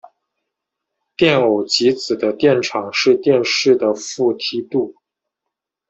[1.15, 4.95] 电偶极子的电场是电势的负梯度。